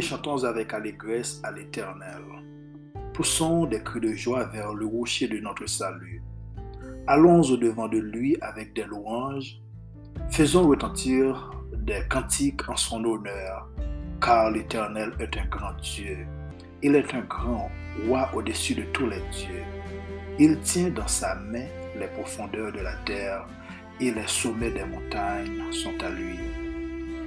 [0.00, 2.22] Chantons avec allégresse à l'Éternel.
[3.12, 6.22] Poussons des cris de joie vers le rocher de notre salut.
[7.06, 9.60] Allons au-devant de lui avec des louanges.
[10.30, 13.68] Faisons retentir des cantiques en son honneur,
[14.20, 16.26] car l'Éternel est un grand Dieu.
[16.82, 17.70] Il est un grand
[18.06, 19.64] roi au-dessus de tous les dieux.
[20.38, 21.66] Il tient dans sa main
[21.98, 23.46] les profondeurs de la terre
[24.00, 26.38] et les sommets des montagnes sont à lui.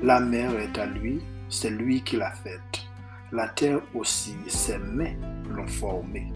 [0.01, 1.21] La mer est à lui,
[1.55, 2.85] c'est lui qui l'a faite.
[3.31, 5.15] La terre aussi, ses mains
[5.49, 6.33] l'ont formée.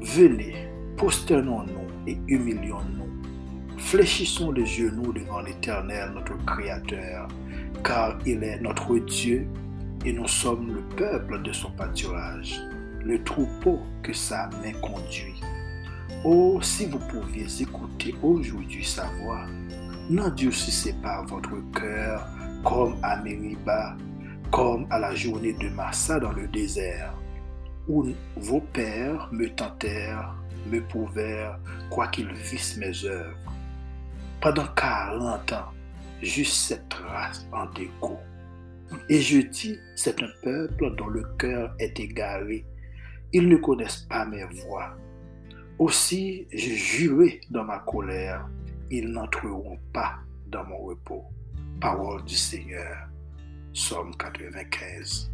[0.00, 3.78] Venez, prosternons-nous et humilions-nous.
[3.78, 7.26] Fléchissons les genoux devant l'Éternel, notre Créateur,
[7.82, 9.48] car il est notre Dieu
[10.04, 12.60] et nous sommes le peuple de son pâturage,
[13.04, 15.40] le troupeau que sa main conduit.
[16.24, 19.46] Oh, si vous pouviez écouter aujourd'hui sa voix,
[20.08, 22.24] n'endurcissez pas votre cœur
[22.64, 23.96] comme à Mériba,
[24.50, 27.14] comme à la journée de Massa dans le désert,
[27.86, 30.34] où vos pères me tentèrent,
[30.70, 31.58] me prouvèrent,
[31.90, 33.36] quoiqu'ils vissent mes œuvres.
[34.40, 35.72] Pendant quarante ans,
[36.22, 38.18] juste cette race en déco.
[39.08, 42.64] Et je dis, c'est un peuple dont le cœur est égaré.
[43.32, 44.96] Ils ne connaissent pas mes voix.
[45.78, 48.48] Aussi, j'ai juré dans ma colère,
[48.90, 50.14] ils n'entreront pas
[50.46, 51.24] dans mon repos.
[51.80, 53.07] Parole du Seigneur.
[53.72, 55.30] Somme 95.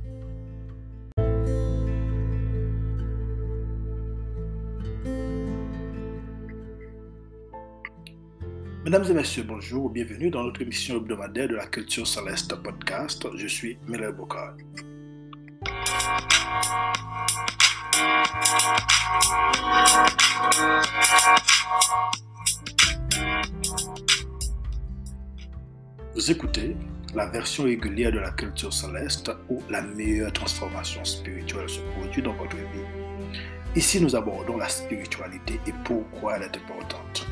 [8.85, 13.27] Mesdames et messieurs, bonjour, bienvenue dans notre émission hebdomadaire de la culture céleste podcast.
[13.35, 14.55] Je suis Miller Bocard.
[26.15, 26.77] Vous écoutez
[27.15, 32.33] la version régulière de la culture céleste où la meilleure transformation spirituelle se produit dans
[32.35, 33.39] votre vie.
[33.77, 37.27] Ici, nous abordons la spiritualité et pourquoi elle est importante.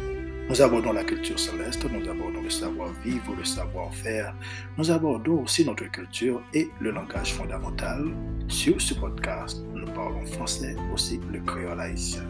[0.49, 4.35] Nous abordons la culture céleste, nous abordons le savoir-vivre, le savoir-faire,
[4.77, 8.05] nous abordons aussi notre culture et le langage fondamental.
[8.49, 12.25] Sur ce podcast, nous parlons français, aussi le créole haïtien.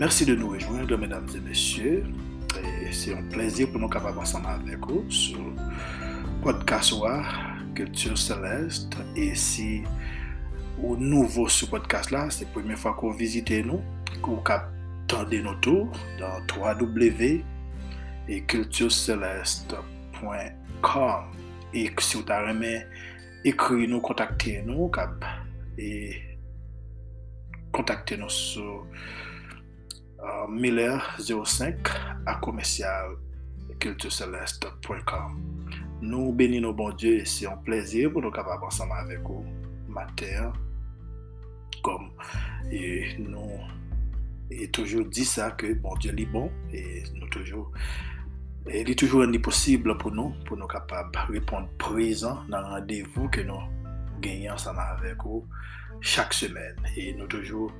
[0.00, 2.02] Merci de nous rejoindre, mesdames et messieurs.
[2.90, 5.38] C'est un plaisir pour nous capables ensemble avec vous sur
[6.42, 6.92] podcast
[7.76, 8.96] Culture Céleste.
[9.14, 9.84] Et si
[10.78, 13.80] vous nouveau sur podcast là, c'est la première fois que vous visitez nous,
[14.20, 17.44] vous attendez nos tours dans www
[18.28, 21.24] et cultureceleste.com.
[21.72, 22.82] Et si vous avez
[23.44, 24.90] écrit nous, contactez nous,
[25.78, 26.16] et
[27.70, 28.88] contactez nous sur
[30.24, 31.76] euh, Miller05
[32.26, 33.16] à commercial
[33.78, 35.40] cultureceleste.com.
[36.00, 39.44] Nous bénissons bon Dieu et c'est un plaisir pour nous capables ensemble avec vous
[39.88, 40.52] matin
[41.82, 42.10] comme
[42.70, 43.60] et nous
[44.50, 47.70] et toujours dit ça que bon Dieu est bon et nous toujours
[48.66, 53.42] il est toujours possible pour nous pour nous capables répondre présent dans le rendez-vous que
[53.42, 53.60] nous
[54.20, 55.46] gagnons ensemble avec vous
[56.00, 57.72] chaque semaine et nous toujours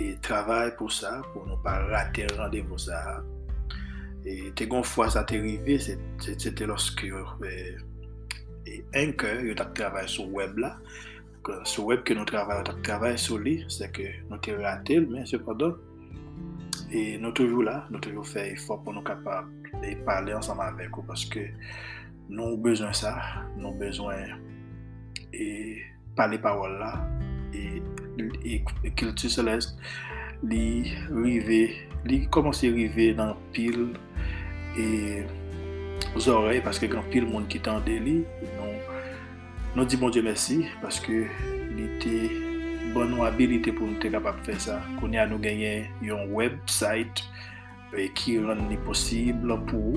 [0.00, 3.00] e travay pou sa, pou nou pa rate randevou sa.
[4.24, 7.54] E te gon fwa sa te rive, se te loske e,
[8.66, 10.74] e enke yo tak travay sou web la,
[11.68, 15.02] sou web ke nou travay, yo tak travay sou li, se ke nou te rate,
[15.04, 15.74] men sepado,
[16.94, 19.50] e nou toujou la, nou toujou fè ifo pou nou kapab
[19.84, 21.50] e pale ansama avek ou, paske
[22.32, 23.12] nou bezwen sa,
[23.58, 24.32] nou bezwen
[25.34, 25.46] e
[26.16, 26.94] pale parol la,
[27.52, 27.82] e
[28.98, 29.78] kiltu selest
[30.44, 31.62] li rive,
[32.04, 33.94] li komanse rive nan pil
[34.76, 35.24] e
[36.20, 38.16] zorey paske gran pil moun ki tende li
[38.58, 38.72] non,
[39.74, 41.16] non di bon diye mersi paske
[41.74, 42.16] li te
[42.94, 47.18] bon nou abilite pou nou te kapap fe sa konye an nou genyen yon website
[47.94, 49.88] e, ki ran ni posible pou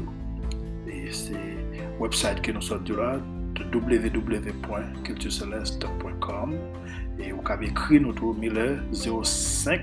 [0.89, 1.37] e se
[2.01, 3.09] website ke nou sot di la
[3.57, 6.49] www.cultureceleste.com
[7.19, 9.81] et vous pouvez écrire notre Miller 05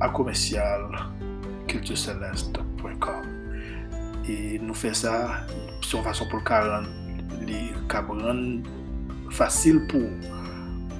[0.00, 0.82] à commercial
[1.66, 3.24] cultureceleste.com
[4.28, 5.46] et nous faisons ça
[5.80, 6.44] sur façon pour le
[9.30, 10.02] facile pour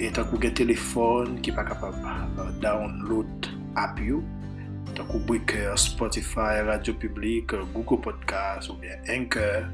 [0.01, 1.97] et tant que téléphone qui n'est pas capable
[2.37, 3.47] de download
[3.77, 9.65] app que Breaker, Spotify, Radio Public, Google Podcast ou bien Anchor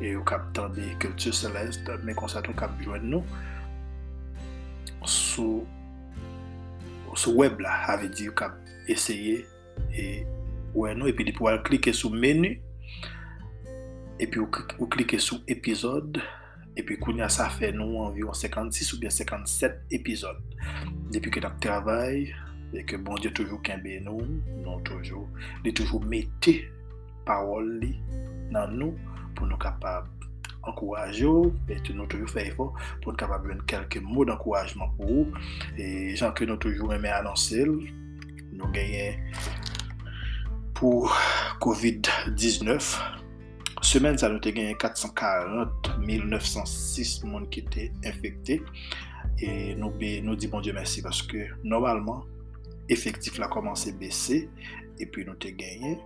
[0.00, 3.22] et au capteur des cultures célestes mais comme ça tout cap joindre
[5.08, 5.66] sou
[7.18, 8.56] sou web la, ave di ou kap
[8.90, 9.40] eseye
[9.90, 10.04] e
[10.74, 12.54] wè nou, epi di pou al klike sou menu
[14.20, 16.20] epi ou klike sou epizod
[16.78, 20.38] epi kounya sa fe nou anviron 56 ou bien 57 epizod
[21.10, 22.28] depi ke tak travay
[22.70, 24.22] e ke bon diyo toujou kenbe nou
[24.62, 25.26] nou toujou,
[25.64, 26.60] li toujou mette
[27.26, 27.96] parol li
[28.54, 28.94] nan nou
[29.34, 30.19] pou nou kapab
[30.68, 31.34] ankouaj yo,
[31.72, 32.70] et nou toujou fè yifo
[33.00, 35.44] pou nou kapab ven kelke mou d'ankouajman pou ou,
[35.76, 37.72] e jan ke nou toujou remè anonsel,
[38.52, 39.16] nou genyen
[40.76, 41.08] pou
[41.64, 42.92] COVID-19
[43.84, 48.60] semen sa nou te genyen 440 1906 moun ki te infekte
[49.40, 52.22] e nou di bon diyo mersi paske normalman
[52.92, 54.42] efektif la komanse bese
[55.00, 55.98] e pi nou te genyen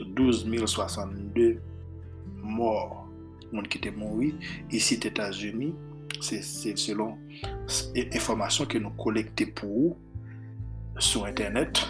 [0.00, 1.56] 12 062
[2.42, 3.01] mòr
[3.52, 4.32] moun ki te mouri
[4.74, 5.76] isi te Etats-Unis
[6.22, 6.42] se
[6.78, 7.16] selon
[8.02, 11.80] informasyon ke nou kolekte pou ou sou internet.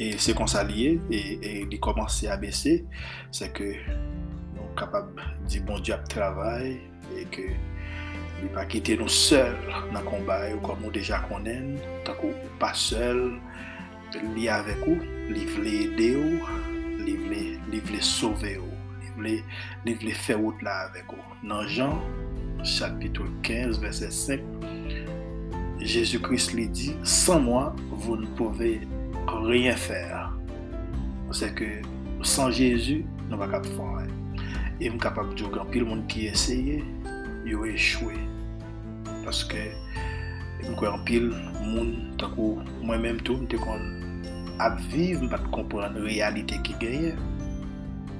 [0.00, 2.80] E se konsalye e li komanse a bese
[3.34, 3.70] se ke
[4.56, 5.12] nou kapab
[5.46, 6.74] di bon di ap travay
[7.14, 7.46] e ke
[8.40, 9.54] li pa kite nou sel
[9.94, 11.76] nan konbay ou kon nou deja konen
[12.06, 13.22] takou pa sel
[14.34, 14.98] li avek ou
[15.30, 16.58] li vle ede ou
[17.04, 18.73] li vle, li vle sove ou
[19.24, 19.40] vle,
[19.88, 21.38] li vle fè wout la avek ou.
[21.48, 21.98] Nan Jean,
[22.64, 24.40] chapitou 15, verset 5,
[25.80, 28.80] Jésus-Christ li di, san moi, vous ne pouvez
[29.28, 30.32] rien faire.
[31.34, 31.82] Se ke,
[32.22, 34.04] san Jésus, nou va kap fon.
[34.82, 36.80] E m kapap djougan, pil moun ki eseye,
[37.46, 38.16] yo echwe.
[39.24, 39.68] Paske,
[40.62, 41.30] m kwen pil
[41.62, 43.82] moun, takou mwen menm tou, m te kon
[44.62, 47.14] ap viv, m pat kompran realite ki genye.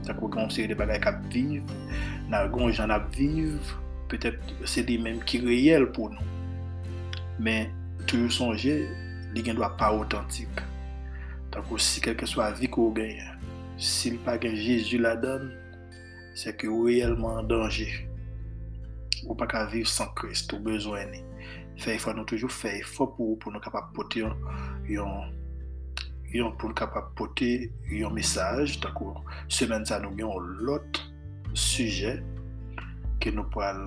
[0.04, 1.64] Tak wè kon seri de bagay kap viv,
[2.30, 3.72] nan gon jan ap viv,
[4.12, 4.36] petèp
[4.68, 6.32] se li menm ki reyel pou nou.
[7.42, 7.72] Men,
[8.04, 8.76] toujou sonje,
[9.34, 10.62] li gen dwa pa otantik.
[11.54, 13.22] Tak wè si kelke swa vi kou gen,
[13.80, 15.48] si l pa gen Jezu la don,
[16.36, 17.88] se ke ou reyelman danje.
[19.24, 21.24] Ou pa ka viv san Christ, ou bezwen ni.
[21.80, 24.36] Fè yon fwa nou toujou, fè yon fwa pou, pou nou kapap pote yon,
[24.90, 25.33] yon
[26.34, 27.50] yon pou l kapap pote
[27.86, 29.14] yon mesaj, takou
[29.46, 30.98] semen sa nou yon lot
[31.54, 32.16] suje
[33.22, 33.86] ke nou pral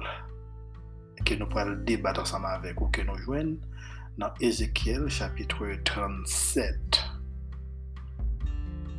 [1.28, 3.58] ke nou pral debat ansama avek ou ke nou jwen
[4.18, 7.04] nan Ezekiel chapitre 37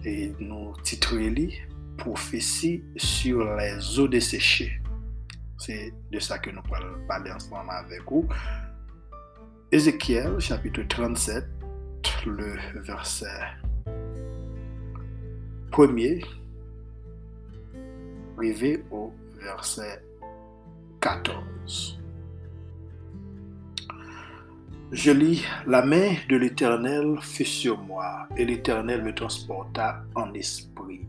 [0.07, 1.49] e nou titre li
[1.99, 4.81] Profesi sur les eaux desséchées.
[5.59, 8.29] Se de sa ke nou pral pale ansama avek ou
[9.75, 11.58] Ezekiel chapitre 37
[12.27, 13.27] le verset
[15.71, 16.21] premier,
[18.37, 20.03] arrivé au verset
[21.01, 22.01] 14.
[24.91, 31.07] Je lis, la main de l'Éternel fut sur moi, et l'Éternel me transporta en esprit,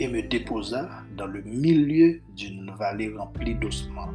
[0.00, 4.12] et me déposa dans le milieu d'une vallée remplie d'ossements.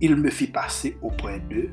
[0.00, 1.70] Il me fit passer auprès d'eux,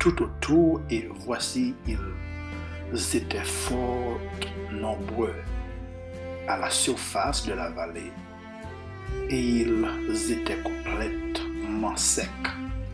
[0.00, 4.18] tout autour et voici ils étaient fort
[4.72, 5.34] nombreux
[6.48, 8.10] à la surface de la vallée
[9.28, 12.26] et ils étaient complètement secs.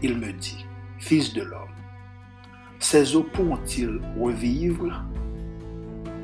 [0.03, 0.67] Il me dit,
[0.99, 1.69] Fils de l'homme,
[2.81, 5.05] ces eaux pourront-ils revivre?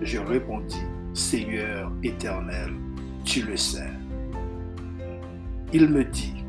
[0.03, 0.83] Je répondis,
[1.15, 2.73] Seigneur éternel,
[3.25, 3.91] tu le sais.
[5.73, 6.45] Il me dit,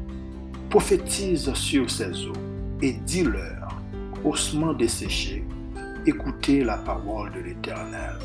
[0.69, 2.33] prophétise sur ces eaux
[2.81, 3.62] et dis-leur,
[4.23, 5.43] ossements desséchés,
[6.05, 8.17] écoutez la parole de l'Éternel.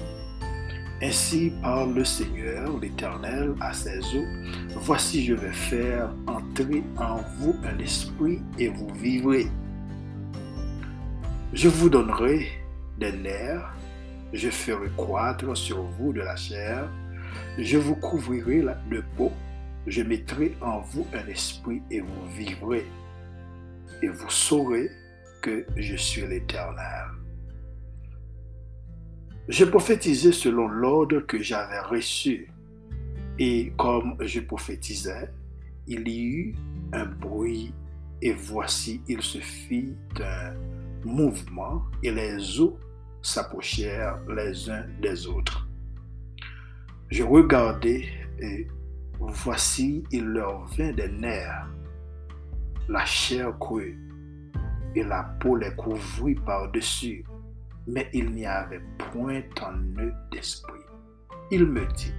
[1.01, 4.27] Ainsi parle le Seigneur, l'Éternel, à ses eaux.
[4.75, 9.47] Voici, je vais faire entrer en vous un esprit et vous vivrez.
[11.53, 12.49] Je vous donnerai
[12.99, 13.73] des nerfs,
[14.33, 16.91] je ferai croître sur vous de la chair,
[17.59, 19.33] je vous couvrirai de peau,
[19.87, 22.87] je mettrai en vous un esprit et vous vivrez.
[24.03, 24.91] Et vous saurez
[25.41, 27.07] que je suis l'Éternel.
[29.49, 32.51] Je prophétisais selon l'ordre que j'avais reçu.
[33.39, 35.31] Et comme je prophétisais,
[35.87, 36.55] il y eut
[36.93, 37.73] un bruit
[38.21, 40.55] et voici, il se fit un
[41.05, 42.79] mouvement et les eaux
[43.23, 45.69] s'approchèrent les uns des autres.
[47.11, 48.05] Je regardais
[48.41, 48.67] et
[49.19, 51.69] voici, il leur vint des nerfs,
[52.89, 53.99] la chair crue
[54.95, 57.25] et la peau les couvrit par-dessus,
[57.87, 60.81] mais il n'y avait point en eux d'esprit.
[61.51, 62.13] Il me dit,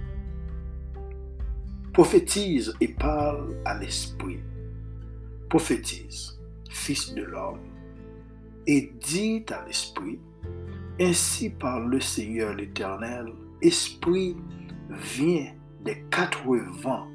[1.92, 4.40] prophétise et parle à l'esprit.
[5.48, 7.58] prophétise, fils de l'homme,
[8.66, 10.20] et dit à l'esprit,
[11.00, 14.36] ainsi par le Seigneur l'Éternel, esprit,
[14.88, 15.52] vient
[15.84, 16.44] des quatre
[16.82, 17.08] vents,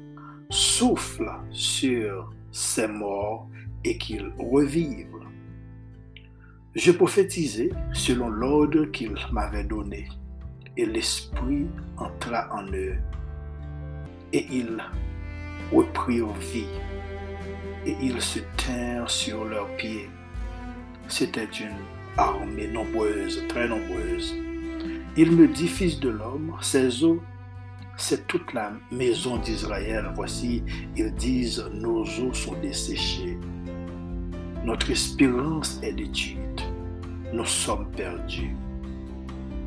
[0.50, 3.48] souffle sur ces morts
[3.84, 5.15] et qu'ils revivent.
[6.76, 10.08] Je prophétisais selon l'ordre qu'il m'avait donné,
[10.76, 11.66] et l'Esprit
[11.96, 12.96] entra en eux,
[14.34, 14.84] et ils
[15.72, 16.68] reprirent vie,
[17.86, 20.10] et ils se tinrent sur leurs pieds.
[21.08, 21.78] C'était une
[22.18, 24.36] armée nombreuse, très nombreuse.
[25.16, 27.22] Il me dit, Fils de l'homme, ces eaux,
[27.96, 30.12] c'est toute la maison d'Israël.
[30.14, 30.62] Voici,
[30.94, 33.38] ils disent, nos eaux sont desséchées.
[34.62, 36.65] Notre espérance est détruite.
[37.32, 38.54] Nous sommes perdus.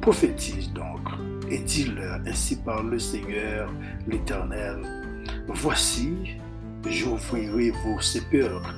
[0.01, 1.01] Prophétise donc
[1.51, 3.69] et dis-leur, ainsi par le Seigneur
[4.07, 4.79] l'Éternel,
[5.47, 6.37] voici,
[6.87, 8.75] j'ouvrirai vos sépulcres,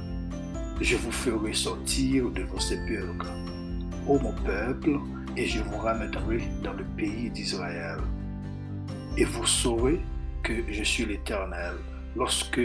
[0.79, 3.31] je vous ferai sortir de vos sépulcres,
[4.07, 4.97] ô mon peuple,
[5.37, 7.99] et je vous ramènerai dans le pays d'Israël.
[9.17, 10.01] Et vous saurez
[10.43, 11.75] que je suis l'Éternel
[12.15, 12.61] lorsque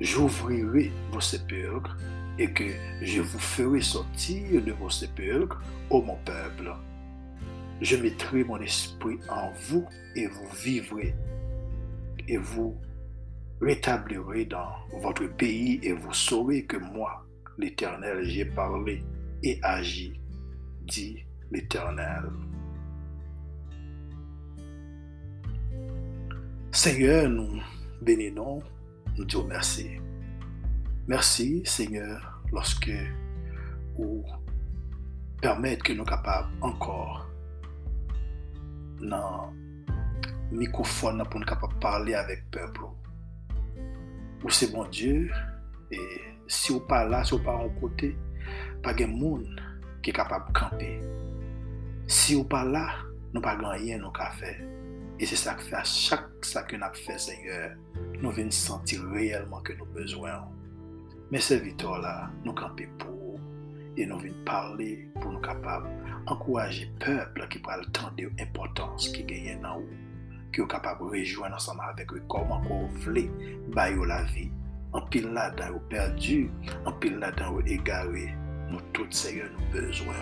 [0.00, 1.96] j'ouvrirai vos sépulcres
[2.40, 2.64] et que
[3.02, 6.74] je vous ferai sortir de vos sépulcres, ô mon peuple.
[7.82, 11.14] Je mettrai mon esprit en vous et vous vivrez
[12.26, 12.76] et vous
[13.60, 17.26] rétablirez dans votre pays et vous saurez que moi,
[17.58, 19.04] l'Éternel, j'ai parlé
[19.42, 20.18] et agi,
[20.86, 22.24] dit l'Éternel.
[26.72, 27.60] Seigneur, nous
[28.00, 28.62] bénissons,
[29.18, 29.90] nous disons merci.
[31.06, 32.96] Merci, Seigneur, loske
[34.00, 34.24] ou
[35.40, 37.24] permèt ke nou kapab ankor
[39.00, 39.56] nan
[40.50, 42.90] mikofon nan pou nou kapab parli avèk peplo.
[44.40, 45.28] Ou se bon Diyo,
[45.92, 46.00] e
[46.50, 48.12] si ou pa la, si ou pa an kote,
[48.84, 49.46] pa gen moun
[50.04, 50.90] ki kapab kampe.
[52.10, 52.86] Si ou pa la,
[53.30, 54.56] nou pa gen yen nou ka fè.
[55.20, 57.76] E se sa k fè a chak sa ke nap fè, Seigneur,
[58.22, 60.59] nou ven senti reyelman ke nou bezwen an.
[61.30, 63.38] Mes serviteurs là, nous camper pour
[63.96, 65.88] et nous venons parler pour nous capables
[66.26, 69.86] encourager le peuple qui prend le temps de l'importance qui gagne dans nous,
[70.52, 73.30] qui est capable de rejoindre ensemble avec eux, comment on veut
[73.72, 74.50] bailler la vie.
[74.92, 76.50] En pile là-dedans, perdu,
[76.84, 78.34] en pile là-dedans, égaré.
[78.68, 80.14] Nous tous, Seigneur, nous besoin.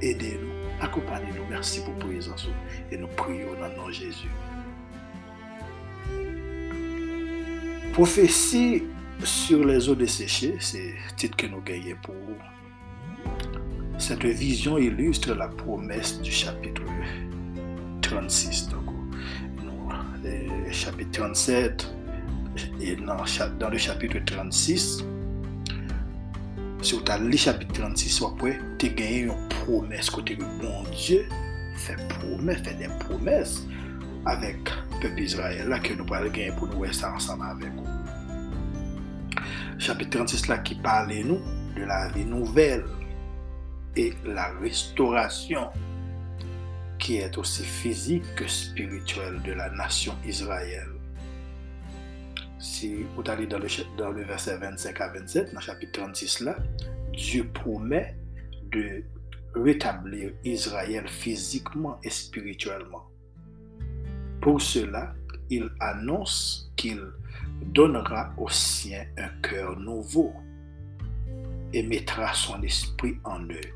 [0.00, 1.46] Aidez-nous, accompagnez-nous.
[1.50, 2.48] Merci pour votre présence
[2.92, 4.28] et nous prions dans le nom de Jésus.
[7.92, 8.84] Prophétie
[9.22, 12.36] sur les eaux desséchées, c'est le titre que nous gagnons pour vous.
[13.98, 16.82] Cette vision illustre la promesse du chapitre
[18.02, 18.68] 36.
[18.68, 18.82] Donc,
[20.22, 21.94] le chapitre 37
[22.80, 25.04] et dans, le chapitre 36,
[26.82, 31.26] si vous avez le chapitre 36, après, tu gagné une promesse côté le bon Dieu
[31.76, 33.66] fait promesse, fait des promesses
[34.26, 34.56] avec
[34.92, 37.93] le peuple d'Israël, là que nous allons gagner pour nous rester ensemble avec vous
[39.78, 41.40] chapitre 36 là qui parle nous
[41.76, 42.84] de la vie nouvelle
[43.96, 45.70] et la restauration
[46.98, 50.88] qui est aussi physique que spirituelle de la nation Israël.
[52.58, 56.40] Si vous allez dans le, dans le verset 25 à 27, dans le chapitre 36
[56.40, 56.56] là,
[57.12, 58.16] Dieu promet
[58.72, 59.02] de
[59.54, 63.06] rétablir Israël physiquement et spirituellement.
[64.40, 65.14] Pour cela,
[65.50, 67.02] il annonce qu'il
[67.62, 70.32] donnera aux siens un cœur nouveau
[71.72, 73.74] et mettra son esprit en eux.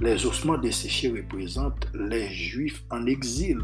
[0.00, 3.60] Les ossements desséchés représentent les Juifs en exil,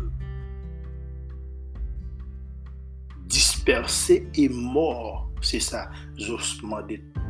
[3.24, 5.30] dispersés et morts.
[5.40, 6.82] C'est ça, les ossements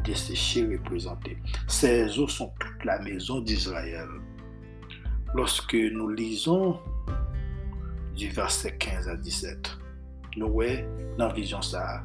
[0.04, 1.38] desséchés représentés.
[1.68, 4.08] Ces os sont toute la maison d'Israël.
[5.34, 6.80] Lorsque nous lisons
[8.16, 9.78] du verset 15 à 17,
[10.36, 10.84] voyons
[11.18, 12.02] dans la vision ça,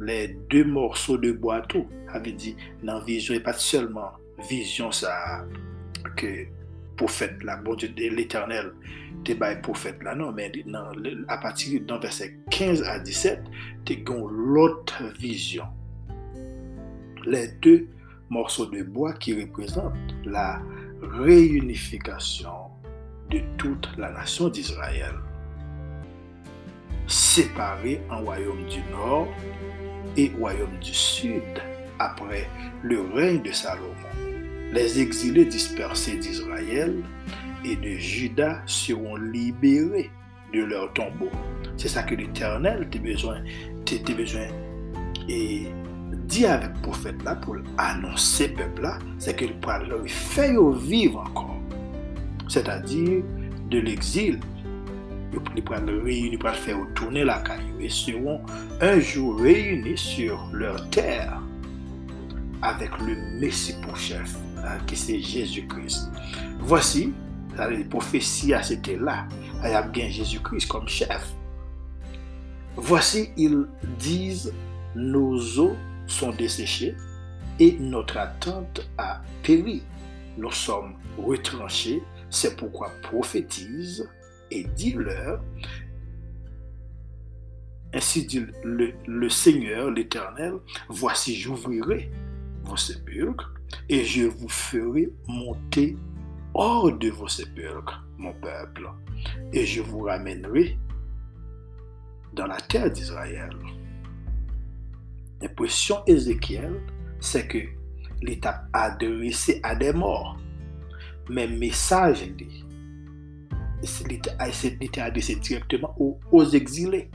[0.00, 4.10] les deux morceaux de bois tout, avait dit dans la vision, et pas seulement
[4.48, 5.46] vision ça,
[6.16, 6.46] que
[6.96, 8.72] prophète là, bon Dieu de l'éternel,
[9.24, 10.50] te bail prophète là, non, mais
[11.28, 13.42] à partir d'un verset 15 à 17,
[13.84, 15.64] tu as l'autre vision.
[17.26, 17.88] Les deux
[18.30, 20.60] morceaux de bois qui représentent la
[21.02, 22.70] réunification
[23.30, 25.14] de toute la nation d'Israël
[27.10, 29.28] séparés en royaume du nord
[30.16, 31.42] et royaume du sud
[31.98, 32.48] après
[32.82, 33.94] le règne de Salomon.
[34.72, 36.94] Les exilés dispersés d'Israël
[37.64, 40.10] et de Juda seront libérés
[40.54, 41.30] de leur tombeau.
[41.76, 43.42] C'est ça que l'Éternel t'a besoin,
[44.16, 44.48] besoin
[45.28, 45.66] et
[46.26, 51.18] dit avec le prophète là pour annoncer peuple là, c'est qu'il pourra leur faire vivre
[51.18, 51.60] encore.
[52.48, 53.22] C'est-à-dire
[53.68, 54.38] de l'exil.
[55.32, 58.40] Il pourra le réunir, il pourra faire retourner la caillou et seront
[58.80, 61.40] un jour réunis sur leur terre
[62.62, 66.10] avec le Messie pour chef, hein, qui c'est Jésus-Christ.
[66.60, 67.12] Voici,
[67.70, 69.26] les prophéties c'était là.
[69.62, 71.32] Il y a bien Jésus-Christ comme chef.
[72.76, 73.66] Voici, ils
[73.98, 74.52] disent,
[74.94, 76.94] nos eaux sont desséchées
[77.58, 79.82] et notre attente a péri.
[80.38, 84.08] Nous sommes retranchés, c'est pourquoi prophétise
[84.50, 85.42] et dis-leur,
[87.92, 90.54] ainsi dit le, Seigneur, l'Éternel,
[90.88, 92.10] voici j'ouvrirai
[92.62, 93.52] vos sépulcres
[93.88, 95.96] et je vous ferai monter
[96.54, 98.88] hors de vos sépulcres, mon peuple,
[99.52, 100.78] et je vous ramènerai
[102.32, 103.56] dans la terre d'Israël.
[105.40, 106.80] L'impression Ézéchiel,
[107.18, 107.58] c'est que
[108.22, 110.38] l'État adressé à des morts.
[111.28, 112.24] Mais message,
[114.08, 117.10] l'État adressé directement aux, exilés.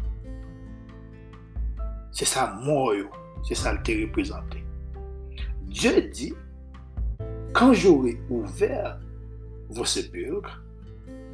[2.12, 2.94] C'est ça, mort,
[3.44, 4.64] c'est ça le représenté.
[5.68, 6.34] Dieu dit,
[7.54, 9.00] quand j'aurai ouvert
[9.70, 10.62] vos sépulcres,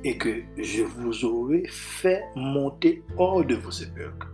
[0.03, 4.31] et que je vous aurai fait monter hors de vos sépulcres.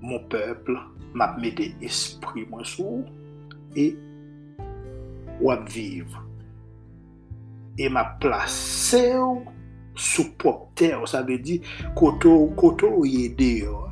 [0.00, 0.78] Mon peuple
[1.14, 3.06] m'a mis des esprits sourds
[3.74, 3.96] et
[5.40, 6.24] ou vivre.
[7.82, 9.14] Et m'a placé
[9.94, 11.08] sous propre terre.
[11.08, 11.62] Ça veut dire
[11.96, 13.90] koto koto y dehors.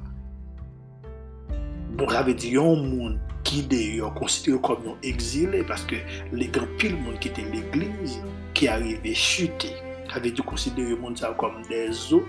[1.96, 5.96] Bon, ça veut dire un monde qui d'ailleurs considéré comme exilé parce que
[6.34, 8.22] les grands pile monde qui était l'église
[8.52, 9.72] qui arrivait chuter
[10.12, 12.26] avait dû considérer le monde comme des eaux,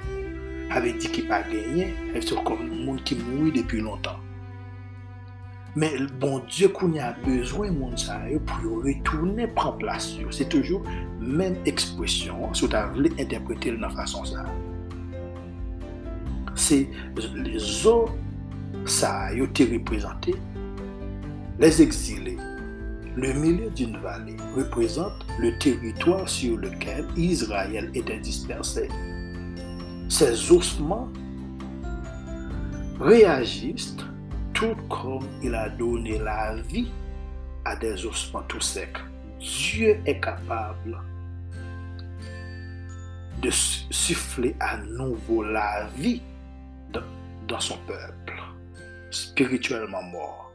[0.71, 4.15] avait dit qu'il pas gagné, avait dit comme un monde qui mourit depuis longtemps.
[5.75, 10.15] Mais bon Dieu qu'on a besoin de monde ça pour retourner prendre place.
[10.31, 10.83] C'est toujours
[11.19, 14.45] même expression, si vous voulez interpréter de la façon ça.
[16.55, 16.89] C'est
[17.35, 18.09] les eaux
[18.85, 20.35] ça a été représenté
[21.59, 22.37] les exilés
[23.15, 28.87] le milieu d'une vallée représente le territoire sur lequel Israël était dispersé.
[30.07, 31.09] Ces ossements
[32.99, 33.97] réagissent
[34.59, 36.91] tout comme il a donné la vie
[37.63, 38.97] à des ossements tout secs.
[39.39, 41.01] Dieu est capable
[43.41, 46.21] de souffler à nouveau la vie
[47.47, 48.33] dans son peuple,
[49.09, 50.53] spirituellement mort.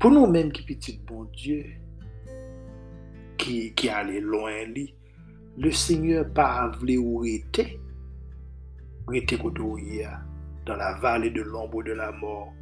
[0.00, 1.64] Pour nous-mêmes qui petit bon Dieu,
[3.38, 4.50] qui, qui allait loin
[5.58, 7.78] le Seigneur pas voulu était,
[9.06, 9.38] où était
[10.66, 12.52] dans la vallée de l'ombre de la mort.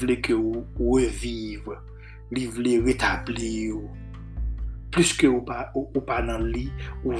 [0.00, 1.82] Voulait que vous revivre,
[2.30, 3.76] voulait rétablir,
[4.90, 5.72] plus que vous pas,
[6.06, 6.72] pas dans le lit,
[7.04, 7.12] ou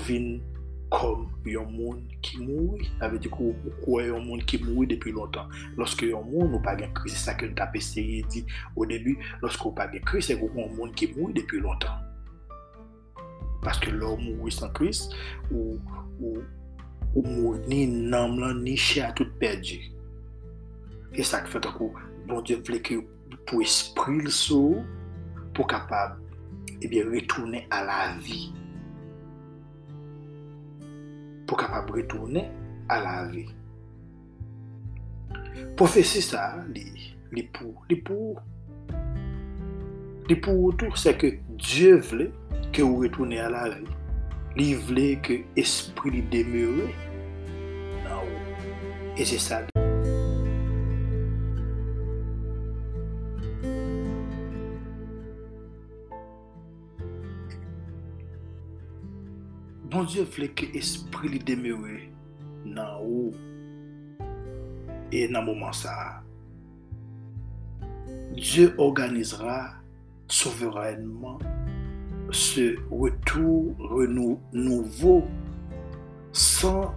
[0.91, 2.91] comme un monde qui mourit.
[3.01, 5.47] avec du coup, quoi un monde qui mourit depuis longtemps.
[5.77, 8.87] Lorsque un monde n'a pas de Christ, c'est ça que nous avons essayé dire au
[8.87, 9.19] début.
[9.43, 11.99] Lorsque n'a pas de Christ, c'est un monde qui mourit depuis longtemps.
[13.63, 15.13] Parce que l'homme mourit sans Christ,
[15.51, 15.79] ou,
[16.21, 16.39] ou,
[17.15, 19.81] ou ni n'âme, ni chair tout perdu.
[21.15, 21.69] Et ça fait que
[22.27, 22.95] bon Dieu voulait que
[23.47, 24.77] pour esprit le saut,
[25.55, 26.21] pour capable,
[26.69, 28.53] et eh bien, retourner à la vie
[31.49, 32.51] pour capable retourner
[32.89, 33.49] à la vie.
[35.77, 36.57] Prophétie ça,
[37.33, 38.43] les pour, les pour,
[40.29, 42.33] les pour tout, c'est que Dieu voulait
[42.73, 43.69] que vous retournez à la
[44.59, 46.89] Li vle ke espri li demeure
[48.03, 48.39] nan ou.
[49.15, 49.71] E se sa li.
[59.87, 62.01] Bon Diyo vle ke espri li demeure
[62.67, 63.31] nan ou.
[65.15, 65.95] E nan mouman sa.
[68.35, 69.79] Diyo organizera
[70.27, 71.68] souverenman
[72.31, 73.75] ce retour
[74.53, 75.25] nouveau
[76.33, 76.95] sans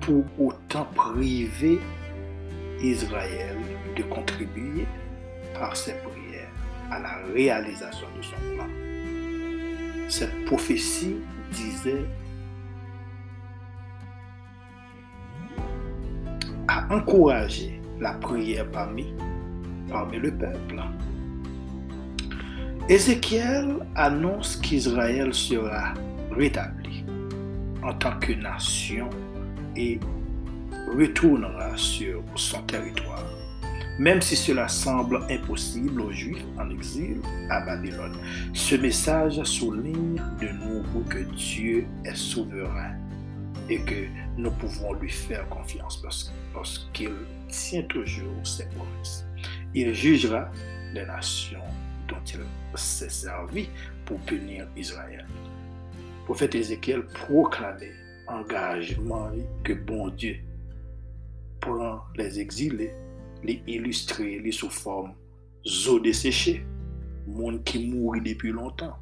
[0.00, 1.78] pour autant priver
[2.82, 3.56] Israël
[3.96, 4.86] de contribuer
[5.54, 6.48] par ses prières
[6.90, 8.66] à la réalisation de son plan.
[10.08, 11.16] Cette prophétie
[11.52, 12.06] disait
[16.90, 19.14] encourager la prière parmi,
[19.88, 20.80] parmi le peuple.
[22.90, 25.94] Ézéchiel annonce qu'Israël sera
[26.32, 27.04] rétabli
[27.84, 29.08] en tant que nation
[29.76, 30.00] et
[30.98, 33.24] retournera sur son territoire.
[34.00, 38.16] même si cela semble impossible aux Juifs en exil à Babylone.
[38.54, 42.96] Ce message souligne de nouveau que Dieu est souverain
[43.68, 47.12] et que nous pouvons lui faire confiance parce, parce qu'il
[47.46, 49.24] tient toujours ses promesses.
[49.74, 50.48] Il jugera
[50.92, 51.62] les nations
[52.10, 52.40] dont il
[52.74, 53.68] s'est servi
[54.04, 55.26] pour punir Israël.
[55.94, 57.94] Le prophète Ézéchiel proclamait
[58.28, 59.30] engagement
[59.64, 60.36] que bon Dieu
[61.60, 62.94] prend les exilés,
[63.42, 65.14] les illustrer, les sous forme
[65.88, 66.00] eaux
[67.26, 68.96] monde qui mourit depuis longtemps.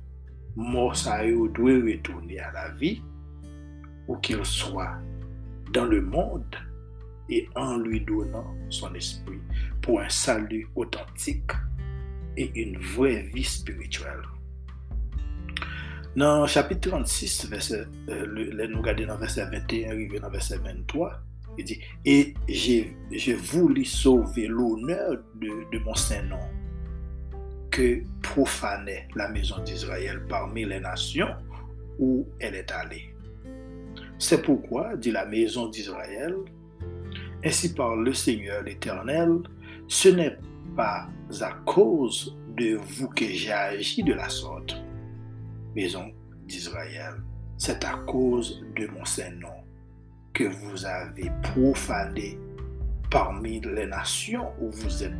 [0.56, 3.02] Mort ça doit retourner à la vie,
[4.08, 4.96] ou qu'il soit
[5.72, 6.56] dans le monde
[7.30, 9.38] et en lui donnant son esprit
[9.82, 11.52] pour un salut authentique
[12.38, 14.22] et une vraie vie spirituelle.
[16.16, 21.20] Dans le chapitre 36, verset, euh, nous regardons dans verset 21, arrivé dans verset 23,
[21.58, 26.38] il dit, et j'ai voulu sauver l'honneur de, de mon Saint-Nom
[27.70, 31.34] que profanait la maison d'Israël parmi les nations
[31.98, 33.14] où elle est allée.
[34.18, 36.34] C'est pourquoi, dit la maison d'Israël,
[37.44, 39.40] ainsi par le Seigneur l'Éternel,
[39.88, 40.38] ce n'est
[40.78, 41.08] pas
[41.40, 44.76] à cause de vous que j'ai agi de la sorte,
[45.74, 46.12] maison
[46.46, 47.14] d'Israël,
[47.56, 49.64] c'est à cause de mon Saint-Nom
[50.32, 52.38] que vous avez profané
[53.10, 55.12] parmi les nations où vous êtes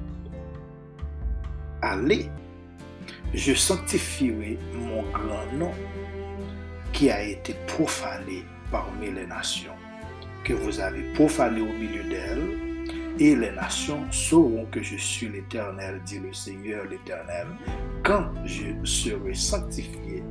[1.82, 2.30] allés.
[3.34, 5.72] Je sanctifierai mon grand nom
[6.92, 9.74] qui a été profané parmi les nations,
[10.44, 12.67] que vous avez profané au milieu d'elles
[13.18, 17.46] et les nations sauront que je suis l'Éternel, dit le Seigneur l'Éternel,
[18.04, 20.22] quand je serai sanctifié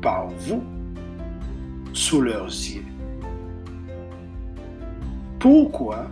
[0.00, 0.62] par vous
[1.92, 2.84] sous leurs yeux.
[5.40, 6.06] Pourquoi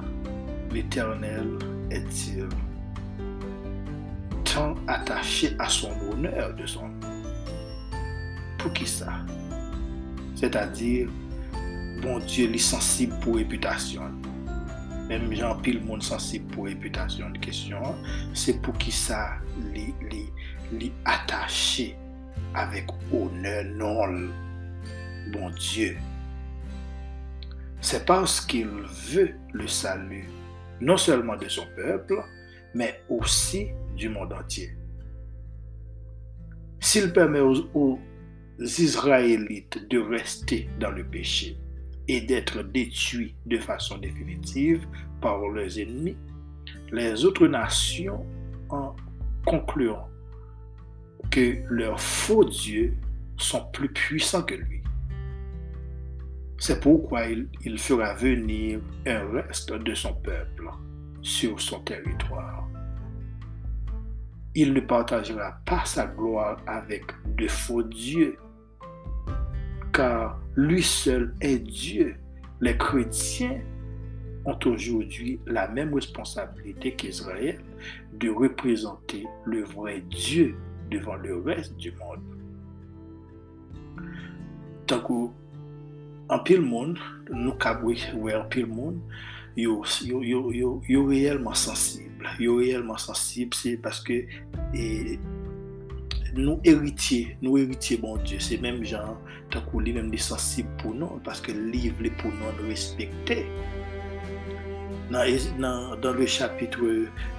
[0.73, 1.59] l'Éternel
[1.91, 2.49] est-il
[4.45, 6.91] tant attaché à son honneur de son
[8.59, 9.13] Pour qui ça?
[10.35, 11.09] C'est-à-dire,
[12.03, 14.03] bon Dieu, est sensible pour réputation
[15.09, 17.81] même Jean pile monde sensible pour réputation de question,
[18.35, 19.39] c'est pour qui ça
[19.73, 21.97] les attaché
[22.55, 24.29] avec honneur non
[25.33, 25.97] bon Dieu.
[27.81, 30.29] C'est parce qu'il veut le salut,
[30.81, 32.23] non seulement de son peuple,
[32.75, 34.77] mais aussi du monde entier.
[36.81, 37.99] S'il permet aux
[38.59, 41.57] Israélites de rester dans le péché,
[42.09, 44.87] et d'être détruits de façon définitive
[45.21, 46.17] par leurs ennemis,
[46.91, 48.27] les autres nations
[48.71, 48.97] en
[49.45, 50.09] concluant
[51.31, 52.97] que leurs faux dieux
[53.37, 54.83] sont plus puissants que lui.
[56.59, 60.69] C'est pourquoi il, fera venir un reste de son peuple
[61.23, 62.69] sur son territoire.
[64.55, 67.05] Il ne partagera pas sa gloire avec
[67.37, 68.37] de faux dieux
[69.93, 72.17] car lui seul est Dieu.
[72.61, 73.61] Les chrétiens
[74.45, 77.61] ont aujourd'hui la même responsabilité qu'Israël
[78.15, 80.57] de représenter le vrai Dieu
[80.91, 82.19] devant le reste du monde.
[84.89, 86.99] Tant qu'en pile monde,
[87.31, 87.55] nous
[88.17, 88.99] ou en pile monde,
[89.57, 92.27] yo, yo, yo, yo, réellement sensible.
[92.41, 94.25] Réellement sensible, c'est parce que
[94.75, 95.21] et,
[96.39, 99.21] nous héritiers, nous héritiers, bon Dieu, c'est même genre,
[99.51, 103.47] tant qu'on lit même sensibles pour nous, parce que livre est pour nous respecter.
[105.11, 105.25] Dans,
[106.13, 106.81] le chapitre,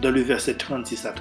[0.01, 1.13] dans le verset 36 à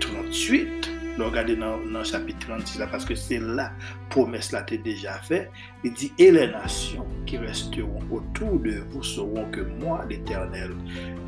[0.00, 3.72] 38, regardez dans, dans le chapitre 36 là, parce que c'est là,
[4.10, 5.50] promesse là t'est déjà fait,
[5.84, 10.72] il dit, et les nations qui resteront autour de vous sauront que moi, l'Éternel,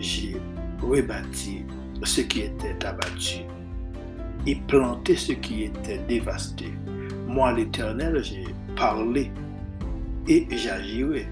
[0.00, 0.36] j'ai
[0.82, 1.64] rebâti
[2.04, 3.44] ce qui était abattu
[4.46, 6.66] et planter ce qui était dévasté.
[7.26, 9.30] Moi, l'Éternel, j'ai parlé
[10.28, 11.26] et j'agirai.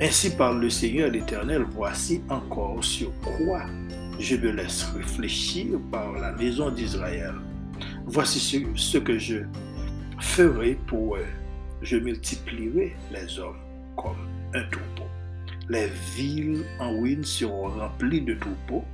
[0.00, 3.62] Ainsi parle le Seigneur l'Éternel, voici encore sur quoi
[4.18, 7.34] je me laisse réfléchir par la maison d'Israël.
[8.06, 9.38] Voici ce, ce, que je
[10.20, 11.26] ferai pour eux.
[11.82, 13.60] Je multiplierai les hommes
[13.96, 15.08] comme un troupeau.
[15.68, 18.84] Les villes en ruine seront remplies de troupeaux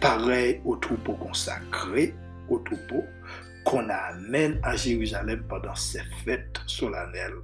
[0.00, 2.14] pareil au troupeau consacré,
[2.48, 3.04] au troupeau
[3.64, 7.36] qu'on amène à Jérusalem pendant ces fêtes solennelles,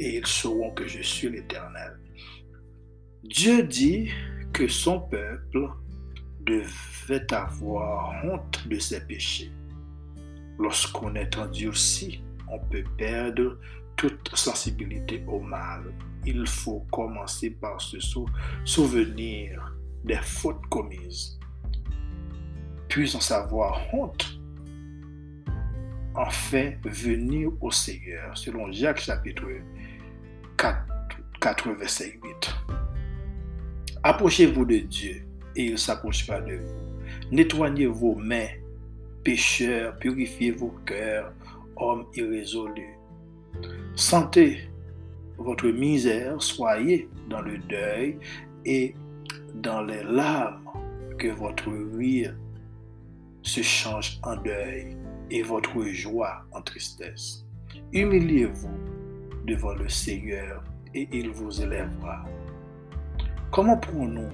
[0.00, 1.98] et ils sauront que je suis l'Éternel.
[3.22, 4.10] Dieu dit
[4.52, 5.68] que son peuple
[6.40, 9.52] devait avoir honte de ses péchés.
[10.58, 13.58] Lorsqu'on est endurci, on peut perdre
[13.96, 15.92] toute sensibilité au mal.
[16.24, 17.98] Il faut commencer par se
[18.64, 21.37] souvenir des fautes commises,
[22.88, 24.40] puis en savoir honte,
[26.14, 29.46] enfin venir au Seigneur, selon Jacques chapitre
[30.56, 30.86] 4,
[31.40, 32.54] 4 verset 8.
[34.02, 35.22] Approchez-vous de Dieu
[35.54, 36.88] et il s'approchera de vous.
[37.30, 38.48] Nettoyez vos mains,
[39.22, 41.32] pécheurs, purifiez vos cœurs,
[41.76, 42.98] hommes irrésolus.
[43.94, 44.68] Sentez
[45.36, 48.18] votre misère, soyez dans le deuil
[48.64, 48.94] et
[49.54, 50.62] dans les larmes
[51.18, 52.34] que votre rire
[53.48, 54.96] se change en deuil
[55.30, 57.44] et votre joie en tristesse.
[57.92, 58.78] Humiliez-vous
[59.46, 60.62] devant le Seigneur
[60.94, 62.24] et il vous élèvera.
[63.50, 64.30] Comment pourrons-nous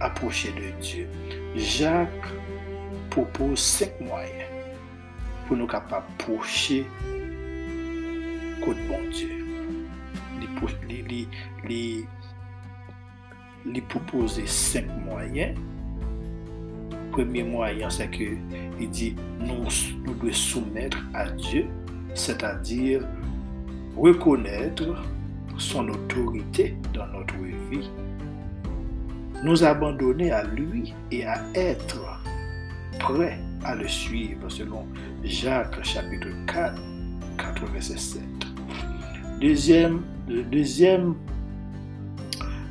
[0.00, 1.08] approcher de Dieu?
[1.54, 2.32] Jacques
[3.10, 4.50] propose cinq moyens
[5.46, 6.86] pour nous capables d'approcher
[8.74, 9.28] bon Dieu.
[13.66, 15.58] Il propose cinq moyens.
[17.18, 18.36] Premier moyen, c'est que
[18.78, 19.64] il dit nous,
[20.04, 21.66] nous devons soumettre à Dieu,
[22.14, 23.02] c'est-à-dire
[23.96, 24.84] reconnaître
[25.56, 27.34] son autorité dans notre
[27.72, 27.90] vie,
[29.42, 32.22] nous abandonner à lui et à être
[33.00, 34.86] prêt à le suivre selon
[35.24, 36.80] Jacques chapitre 4,
[37.36, 38.22] 4 verset 7.
[39.40, 41.16] Deuxième, le deuxième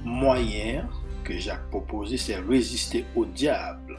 [0.06, 0.88] moyen
[1.26, 3.98] que Jacques proposait, c'est résister au diable.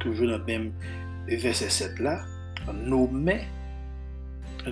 [0.00, 0.72] Toujours dans le même
[1.28, 2.24] verset 7 là,
[2.72, 3.42] nommer,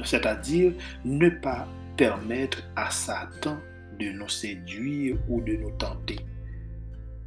[0.05, 0.73] c'est-à-dire
[1.05, 3.59] ne pas permettre à Satan
[3.99, 6.19] de nous séduire ou de nous tenter.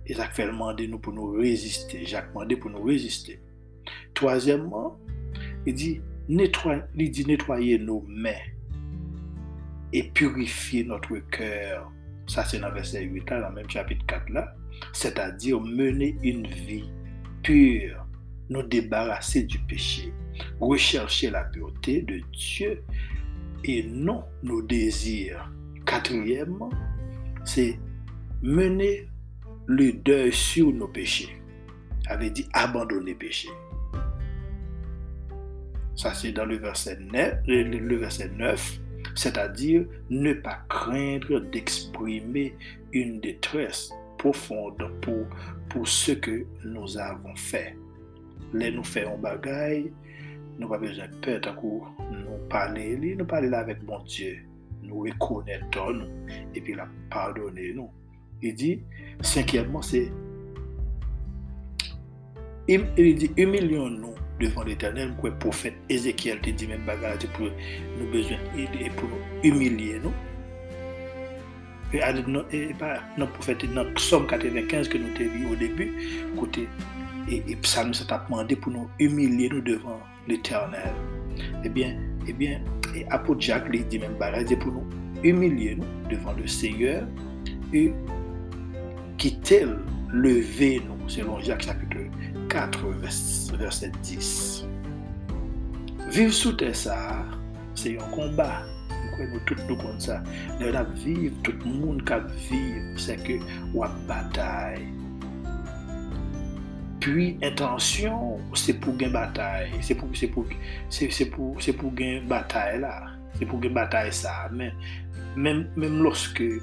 [0.07, 2.05] Et Jacques fait demander nous pour nous résister.
[2.05, 3.39] Jacques demandé pour nous résister.
[4.13, 4.97] Troisièmement,
[5.65, 8.31] il dit, nettoyer, il dit nettoyer nos mains
[9.93, 11.91] et purifier notre cœur.
[12.27, 14.55] Ça, c'est dans le verset 8, là, dans le même chapitre 4, là.
[14.93, 16.89] C'est-à-dire mener une vie
[17.43, 18.05] pure,
[18.49, 20.13] nous débarrasser du péché,
[20.59, 22.83] rechercher la pureté de Dieu
[23.63, 25.51] et non nos désirs.
[25.85, 26.71] Quatrièmement,
[27.43, 27.79] c'est
[28.41, 29.07] mener
[29.65, 31.41] le deuil sur nos péchés.
[32.07, 33.49] Avait dit abandonner péché.
[35.95, 38.81] Ça, c'est dans le verset 9, le verset 9
[39.15, 42.55] c'est-à-dire ne pas craindre d'exprimer
[42.91, 43.91] une détresse
[44.21, 45.25] profonde pou,
[45.71, 47.65] pou se ke nou avon fè.
[48.53, 49.83] Le nou fè yon bagay,
[50.59, 54.37] nou pa bezen pe takou nou pale li, nou pale la vek bon Diyo.
[54.81, 57.91] Nou rekone ton nou, epi la pardone nou.
[58.41, 58.71] Il di,
[59.21, 60.07] cinquièmement, se
[62.67, 67.51] il di, humilion nou devan l'Eternel, mkwe profet Ezekiel te di men bagay, pou
[67.99, 68.41] nou bezwen,
[68.97, 70.13] pou nou humilye nou,
[72.27, 72.41] nous.
[72.51, 72.99] Et, pas
[73.33, 75.93] prophète dans Somme 95 que nous avons vu au début,
[76.37, 76.67] côté
[77.29, 80.93] et, et Psalm s'est demandé pour nous humilier nous devant l'éternel.
[81.63, 81.95] Eh bien,
[82.27, 82.61] eh bien,
[82.95, 84.85] et apôtre Jacques lui dit même bagage pour nous
[85.23, 87.03] humilier nous devant le Seigneur
[87.73, 87.93] et
[89.17, 89.65] quitter,
[90.11, 91.97] lever nous, selon Jacques chapitre
[92.49, 92.85] 4,
[93.57, 94.65] verset 10.
[96.09, 97.25] Vivre sous terre, ça,
[97.75, 98.63] c'est un combat.
[99.15, 100.19] kwen nou tout nou kon sa.
[100.61, 103.37] Lè la viv, tout moun kap viv, se ke
[103.75, 104.81] wap batay.
[107.01, 109.71] Puis, intansyon, se pou gen batay.
[109.81, 110.45] Se pou, se pou,
[110.93, 112.93] se, se pou, se pou gen batay la.
[113.39, 114.35] Se pou gen batay sa.
[114.53, 114.75] Men,
[115.33, 116.53] men, men loske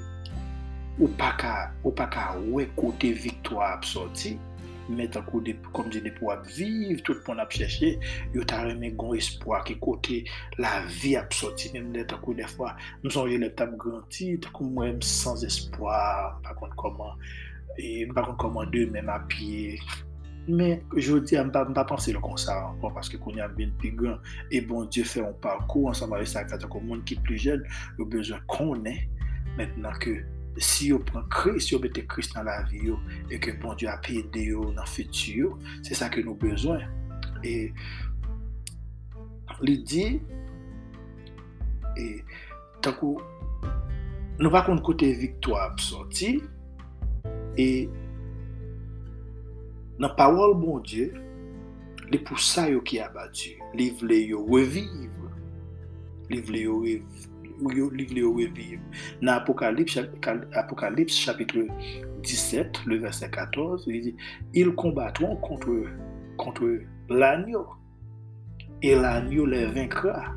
[0.99, 4.37] ou pa ka, ou pa ka we kote victwa ap soti,
[4.89, 7.95] met an kou de, kom di de pou ap viv, tout pou an ap chèche,
[8.35, 10.21] yo ta remè gon espoi ki kote
[10.61, 12.73] la vi ap soti, mèm net an akou defwa,
[13.05, 16.03] mson yo lep tap granti, ta kou mwen sans espoi,
[16.45, 17.17] pa kont koman,
[17.77, 19.79] e pa kont koman de mèm api,
[20.49, 23.91] Men, jodi, an pa pa panse lo kon sa anpon, paske kon yon ben pi
[23.93, 24.17] gran,
[24.49, 27.37] e bon, Diyo fè an parkou, an sa mare sa kata kon moun ki pli
[27.37, 27.61] jen,
[27.99, 28.97] yo bezon konen,
[29.59, 30.15] mentenan ke
[30.57, 32.97] si yo pran kris, si yo mette kris nan la vi yo,
[33.29, 35.53] e ke bon Diyo apede yo nan fetu yo,
[35.85, 36.83] se sa ke nou bezwen.
[37.45, 37.69] E
[39.63, 40.05] li di,
[41.99, 42.07] e
[42.83, 43.21] takou,
[44.39, 46.37] nou pa kon kote victwa ap sorti,
[47.59, 47.69] e
[49.99, 51.25] nan pawol bon Diyo,
[52.09, 55.11] li pou sa yo ki abadu, li vle yo reviv,
[56.29, 57.27] li vle yo reviv,
[57.61, 58.81] ou yo livre ou vivre.
[59.21, 59.99] Dans Apocalypse,
[60.53, 61.65] Apocalypse chapitre
[62.23, 64.15] 17, le verset 14, il dit,
[64.53, 65.83] ils combattront contre,
[66.37, 67.67] contre l'agneau
[68.81, 70.35] et l'agneau les vaincra.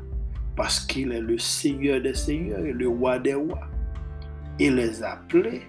[0.55, 3.67] parce qu'il est le Seigneur des Seigneurs et le Roi des Rois.
[4.59, 5.63] Et les appelés,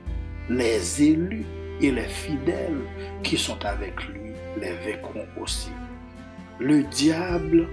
[0.50, 1.46] les élus
[1.80, 2.82] et les fidèles
[3.22, 4.20] qui sont avec lui
[4.60, 5.70] les vaincront aussi.
[6.60, 7.66] Le diable,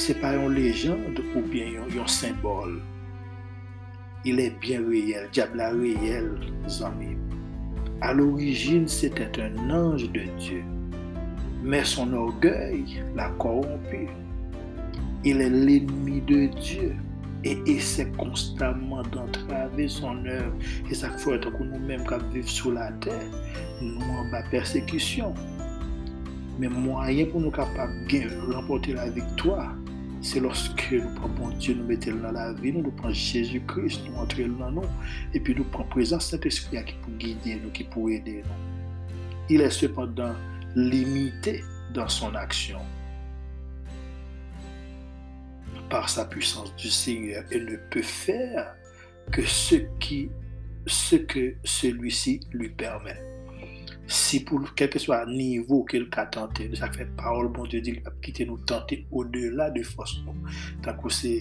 [0.00, 1.66] c'est pas une légende ou bien
[2.02, 2.80] un symbole.
[4.24, 6.40] Il est bien réel, diable réel,
[6.82, 7.18] amis.
[8.00, 10.64] À l'origine, c'était un ange de Dieu,
[11.62, 14.08] mais son orgueil l'a corrompu.
[15.22, 16.96] Il est l'ennemi de Dieu
[17.44, 20.54] et essaie constamment d'entraver son œuvre.
[20.90, 23.30] Et ça fait que nous-mêmes qui vivons sur la terre,
[23.82, 25.34] nous en persécution.
[26.58, 29.74] Mais moyen pour nous capables de remporter la victoire,
[30.22, 34.16] c'est lorsque nous prenons Dieu, nous mettons dans la vie, nous, nous prenons Jésus-Christ, nous
[34.16, 34.84] entrons dans nous,
[35.32, 38.54] et puis nous prenons présence Saint-Esprit qui peut guider nous, qui peut aider nous.
[39.48, 40.34] Il est cependant
[40.76, 42.78] limité dans son action
[45.88, 48.74] par sa puissance du Seigneur et ne peut faire
[49.32, 49.76] que ce
[51.16, 53.29] que celui-ci lui permet.
[54.10, 57.78] si pou kelke swa nivou ke l ka tante, de sa fe parol bon te
[57.84, 57.94] di,
[58.24, 60.34] ki te nou tante o de la de fos nou.
[60.84, 61.36] Tako se,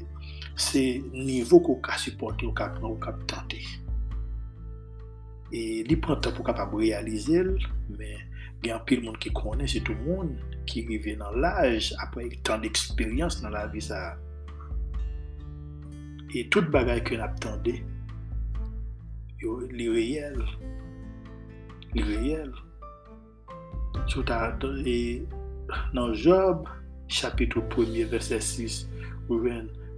[0.54, 0.84] se
[1.16, 2.70] nivou ko ka supporte, ou ka,
[3.02, 3.64] ka tante.
[5.50, 7.56] E li prantan pou kapab realize l,
[7.98, 8.22] men
[8.62, 10.36] gen pil moun ki konen, se tou moun
[10.70, 14.14] ki rive nan laj, apre tan d'eksperyans nan la vi sa.
[16.38, 17.80] E tout bagay ke n ap tante,
[19.42, 20.38] yo li reyel,
[21.96, 22.54] réels.
[25.94, 26.68] Dans Job,
[27.08, 28.90] chapitre 1 verset 6,
[29.30, 29.42] ou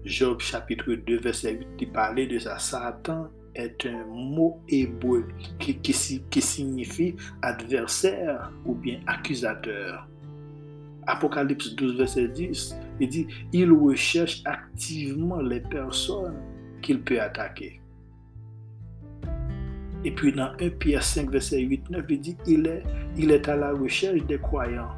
[0.04, 2.58] Job, chapitre 2, verset 8, il parlait de ça.
[2.58, 5.28] Satan est un mot hébreu
[5.60, 10.08] qui, qui signifie adversaire ou bien accusateur.
[11.08, 16.40] Apocalypse 12, verset 10, il dit, il recherche activement les personnes
[16.82, 17.81] qu'il peut attaquer.
[20.04, 22.84] Et puis dans 1 Pierre 5, verset 8, 9, il dit, il est,
[23.18, 24.96] il est à la recherche des croyants,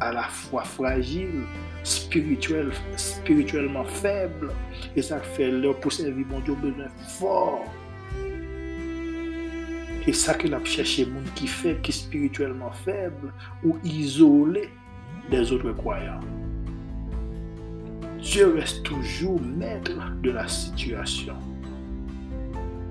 [0.00, 1.44] à la fois fragiles,
[1.82, 4.50] spirituellement faibles,
[4.96, 7.64] et ça fait leur pour servir bon Dieu besoin fort.
[10.06, 13.32] Et ça qu'il a cherché, monde qui fait, qui spirituellement faible
[13.64, 14.68] ou isolé
[15.30, 16.20] des autres croyants.
[18.20, 21.34] Dieu reste toujours maître de la situation.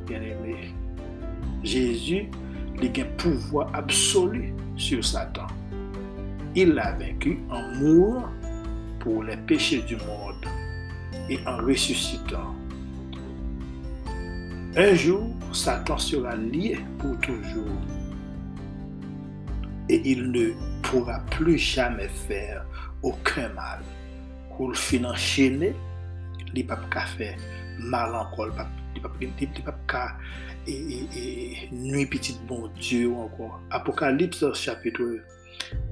[0.08, 0.43] Bien-aimé,
[1.64, 2.28] Jésus
[2.82, 5.48] a un pouvoir absolu sur Satan.
[6.56, 8.30] Il l'a vaincu en mourant
[9.00, 10.46] pour les péchés du monde
[11.30, 12.54] et en ressuscitant.
[14.76, 17.66] Un jour, Satan sera lié pour toujours
[19.90, 22.66] et il ne pourra plus jamais faire
[23.02, 23.82] aucun mal.
[24.56, 25.74] Pour le fin enchaîné,
[26.54, 27.06] il ne peut pas
[27.80, 28.50] mal encore,
[28.96, 30.18] il ne peut pas
[31.72, 33.62] nuit petit bon Dieu encore.
[33.70, 35.20] Apocalypse chapitre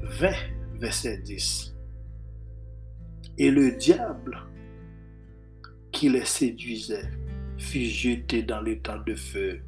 [0.01, 0.31] 20,
[0.79, 1.75] verset 10.
[3.37, 4.37] Et le diable
[5.91, 7.09] qui les séduisait
[7.57, 9.61] fut jeté dans temps de feu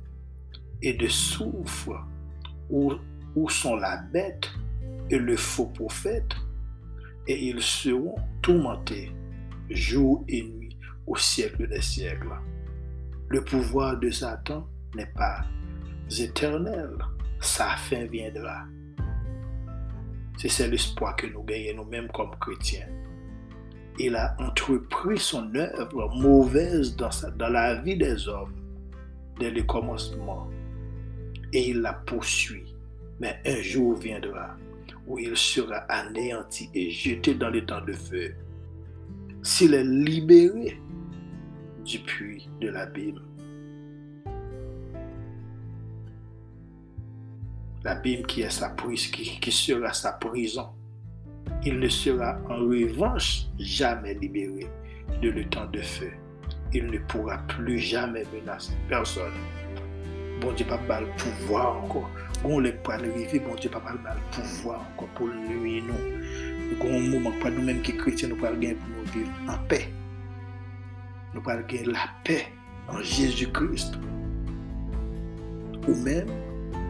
[0.82, 2.06] et de soufre
[2.70, 2.94] où,
[3.36, 4.52] où sont la bête
[5.10, 6.34] et le faux prophète,
[7.28, 9.12] et ils seront tourmentés
[9.70, 12.34] jour et nuit au siècle des siècles.
[13.34, 15.42] Le pouvoir de Satan n'est pas
[16.20, 16.92] éternel,
[17.42, 18.66] sa fin viendra.
[20.38, 22.86] C'est l'espoir que nous gagnons nous-mêmes comme chrétiens.
[23.98, 28.54] Il a entrepris son œuvre mauvaise dans, dans la vie des hommes
[29.40, 30.48] dès le commencement
[31.54, 32.76] et il la poursuit.
[33.20, 34.58] Mais un jour viendra
[35.08, 38.36] où il sera anéanti et jeté dans le temps de feu.
[39.42, 40.78] S'il est libéré
[41.84, 43.20] du puits de l'abîme.
[47.84, 50.70] L'abîme qui, est sa prise, qui, qui sera sa prison.
[51.66, 54.68] Il ne sera en revanche jamais libéré
[55.22, 56.12] de le temps de feu.
[56.74, 59.34] Il ne pourra plus jamais menacer personne.
[60.42, 62.10] Bon Dieu, pas le pouvoir encore
[62.44, 66.00] Gon lèk pou an rive, bon Diyo pa pal bal pouvoi anko pou lue nou.
[66.82, 69.62] Gon mouman pou an nou menm ki kretien nou pal gen pou nou viv an
[69.72, 69.80] pe.
[71.32, 72.42] Nou pal gen la pe
[72.92, 73.96] an Jezu Christ.
[75.86, 76.28] Ou menm,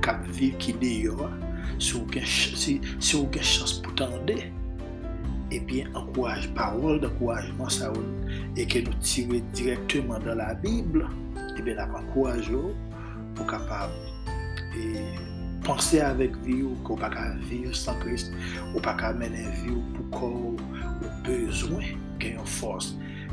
[0.03, 1.29] kap viv ki deyo,
[1.79, 4.37] si ou gen chans pou tande,
[5.53, 8.05] ebyen ankouaj parol, ankouajman sa ou,
[8.57, 11.07] e ke nou tire direktyman dan la Bible,
[11.57, 12.73] ebyen ankouaj ou,
[13.37, 13.93] pou kapab
[14.77, 14.89] e
[15.63, 18.33] Pense avèk vi ou ko pa ka viv san Christ,
[18.73, 22.89] ou pa ka menen vi ou pou ko ou bezwen gen yon fos,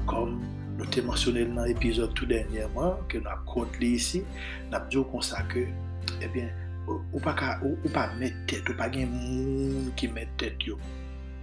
[0.07, 0.39] kom
[0.81, 4.23] Nou te mensyonel nan epizod tout denyeman, ke nou ap kont li isi,
[4.73, 5.67] nap diyo konsa ke,
[6.25, 6.49] ebyen,
[6.89, 9.13] ou pa met tet, ou pa gen
[9.99, 10.79] ki met tet yo.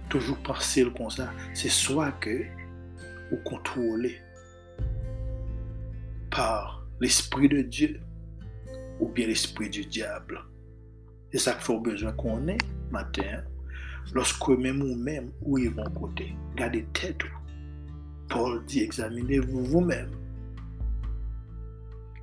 [0.08, 2.40] Toujou parsil konsa, se swa ke
[3.30, 4.14] ou kontrole
[6.32, 7.96] par l'esprit de Diyo
[9.00, 10.40] ou bien l'esprit du diable.
[11.30, 12.58] E sa k fò bezwen konen,
[12.92, 13.44] maten,
[14.16, 17.38] loske mèm ou mèm ou yon kote, gade tet ou,
[18.28, 20.10] Paul dit examinez-vous vous-même.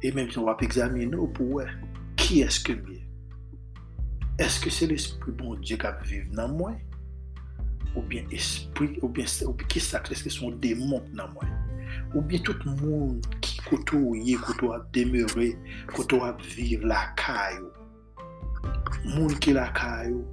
[0.03, 1.63] Et même si on va examiner pour
[2.15, 2.73] qui est-ce que
[4.37, 6.73] Est-ce que c'est l'esprit bon Dieu qui vivre dans moi?
[7.95, 9.25] Ou bien esprit, ou bien,
[9.69, 11.43] qui ça, est-ce que son démon dans moi?
[12.13, 15.57] Ou bien tout le monde qui côtoie, côtoie demeurer,
[15.93, 17.69] côtoie vivre la caillou.
[19.05, 20.25] Monde qui la caillou,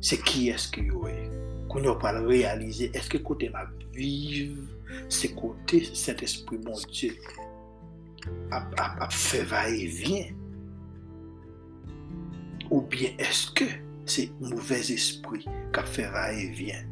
[0.00, 1.30] c'est qui est-ce que vous est?
[1.68, 4.56] Qu'on a pas réaliser, est-ce que côté ma vive
[5.08, 7.14] se kote cet esprit bon Dieu
[8.50, 10.24] ap fe va et vien
[12.72, 13.68] ou bien eske
[14.08, 15.44] se mouvez espri
[15.76, 16.88] ka fe va raye vyen.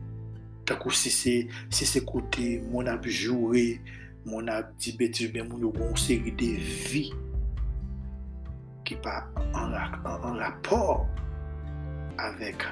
[0.68, 1.32] Takou si se,
[1.72, 3.80] se se kote moun ap joure,
[4.28, 7.08] moun ap di beti ou moun yo bon seri de vi
[8.84, 9.22] ki pa
[9.56, 11.06] an, an, an rapor
[12.20, 12.68] avek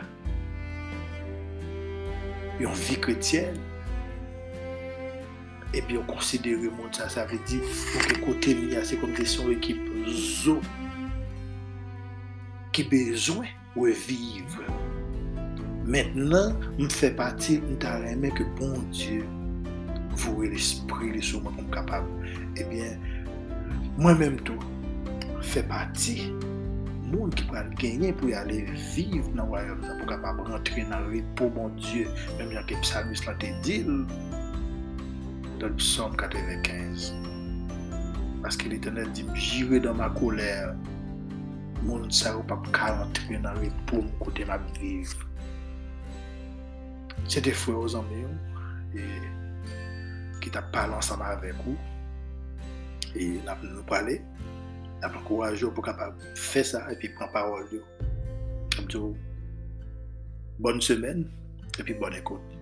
[2.61, 3.56] yon vi kretyen
[5.72, 9.16] epi yon konsidere moun sa, sa ve di, pou ke kote mi a se kom
[9.16, 9.80] de son ekip
[10.44, 10.59] zo
[12.79, 14.62] ki bezwen ou e vive.
[15.89, 19.24] Mètnen, m fè pati m ta remè ke bon Diyo
[20.18, 22.07] vouè l'esprit li souman kon kapab.
[22.61, 23.01] Ebyen,
[23.99, 26.29] mwen mèm tou fè pati
[27.09, 28.61] moun ki pral genyen pou yale
[28.95, 32.12] vive nan wayom nan pou kapab rentre nan ripo bon Diyo.
[32.39, 34.05] Mèm jan ke psalmis la te dil
[35.59, 37.11] dan psalm 95.
[38.45, 40.76] Paske l'Eternel di m jire dan ma kolèr
[41.83, 45.14] moun sa ou pap karantre nan repoum kote map viv.
[47.29, 48.33] Se te fwe ou zanme yo,
[48.97, 49.07] e,
[50.43, 51.76] ki tap palan sama avek ou,
[53.14, 54.18] e nap nou pale,
[55.03, 57.83] nap ankouraj yo pou kapap fe sa, epi pran parol yo.
[58.79, 59.14] Amdou,
[60.62, 61.26] bonne semen,
[61.79, 62.57] epi bonne ekote.